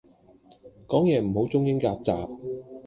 [0.87, 2.27] 講野唔好中英夾雜